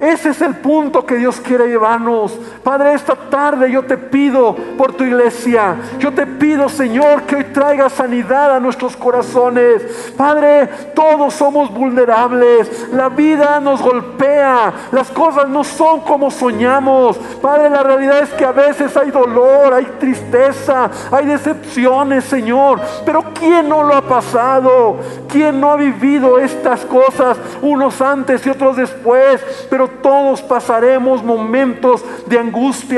[0.03, 2.37] Ese es el punto que Dios quiere llevarnos.
[2.63, 5.77] Padre, esta tarde yo te pido por tu iglesia.
[5.99, 10.13] Yo te pido, Señor, que hoy traiga sanidad a nuestros corazones.
[10.17, 12.89] Padre, todos somos vulnerables.
[12.93, 14.73] La vida nos golpea.
[14.93, 17.17] Las cosas no son como soñamos.
[17.41, 22.81] Padre, la realidad es que a veces hay dolor, hay tristeza, hay decepciones, Señor.
[23.05, 24.99] Pero ¿quién no lo ha pasado?
[25.29, 27.39] ¿Quién no ha vivido estas cosas?
[27.61, 29.43] Unos antes y otros después.
[29.69, 32.52] Pero todos pasaremos momentos de angustia,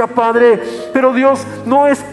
[0.08, 0.60] Padre.
[0.92, 2.04] Pero Dios no es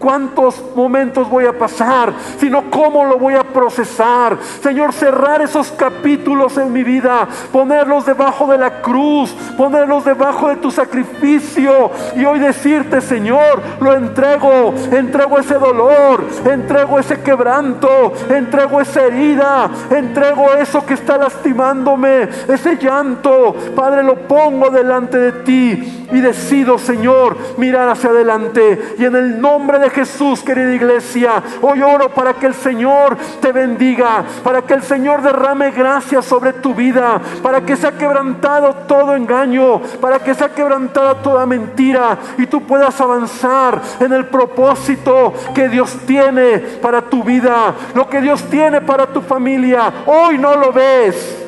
[0.00, 4.38] cuántos momentos voy a pasar, sino cómo lo voy a procesar.
[4.62, 10.56] Señor, cerrar esos capítulos en mi vida, ponerlos debajo de la cruz, ponerlos debajo de
[10.56, 18.80] tu sacrificio y hoy decirte, Señor, lo entrego, entrego ese dolor, entrego ese quebranto, entrego
[18.80, 23.54] esa herida, entrego eso que está lastimándome, ese llanto.
[23.76, 29.40] Padre, lo pongo delante de ti y decido, Señor, mirar hacia adelante y en el
[29.40, 34.74] nombre de Jesús, querida iglesia, hoy oro para que el Señor te bendiga, para que
[34.74, 40.34] el Señor derrame gracia sobre tu vida, para que sea quebrantado todo engaño, para que
[40.34, 47.02] sea quebrantada toda mentira y tú puedas avanzar en el propósito que Dios tiene para
[47.02, 49.92] tu vida, lo que Dios tiene para tu familia.
[50.06, 51.46] Hoy no lo ves.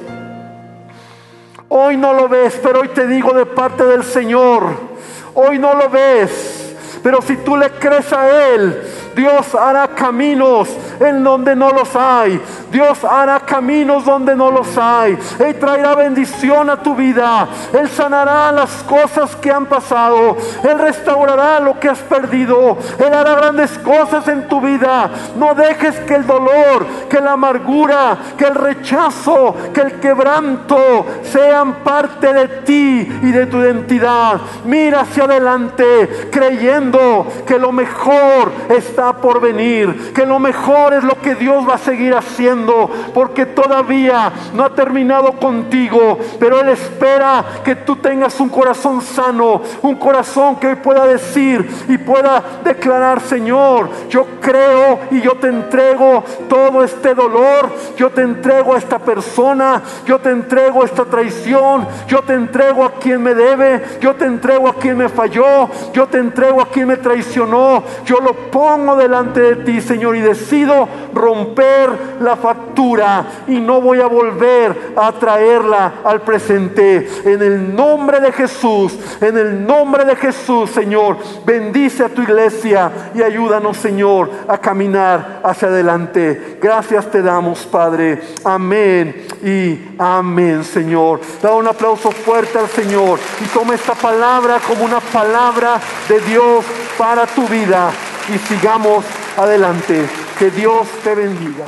[1.69, 4.65] Hoy no lo ves, pero hoy te digo de parte del Señor,
[5.33, 6.72] hoy no lo ves
[7.03, 8.83] pero si tú le crees a Él,
[9.15, 10.69] Dios hará caminos
[11.01, 12.41] en donde no los hay.
[12.71, 15.19] Dios hará caminos donde no los hay.
[15.39, 17.49] Él traerá bendición a tu vida.
[17.73, 20.37] Él sanará las cosas que han pasado.
[20.63, 22.77] Él restaurará lo que has perdido.
[22.99, 25.11] Él hará grandes cosas en tu vida.
[25.37, 31.75] No dejes que el dolor, que la amargura, que el rechazo, que el quebranto sean
[31.85, 34.41] parte de ti y de tu identidad.
[34.65, 41.21] Mira hacia adelante creyendo que lo mejor está por venir, que lo mejor es lo
[41.21, 47.45] que Dios va a seguir haciendo, porque todavía no ha terminado contigo, pero Él espera
[47.65, 53.89] que tú tengas un corazón sano, un corazón que pueda decir y pueda declarar, Señor,
[54.09, 59.83] yo creo y yo te entrego todo este dolor, yo te entrego a esta persona,
[60.07, 64.69] yo te entrego esta traición, yo te entrego a quien me debe, yo te entrego
[64.69, 69.41] a quien me falló, yo te entrego a quien me traicionó, yo lo pongo delante
[69.41, 70.72] de ti, Señor, y decido
[71.13, 77.09] romper la factura y no voy a volver a traerla al presente.
[77.25, 82.91] En el nombre de Jesús, en el nombre de Jesús, Señor, bendice a tu iglesia
[83.15, 86.59] y ayúdanos, Señor, a caminar hacia adelante.
[86.61, 88.21] Gracias te damos, Padre.
[88.45, 91.21] Amén y amén, Señor.
[91.43, 96.65] Da un aplauso fuerte al Señor y toma esta palabra como una palabra de Dios
[96.97, 97.91] para tu vida
[98.33, 99.05] y sigamos
[99.37, 100.07] adelante.
[100.39, 101.67] Que Dios te bendiga.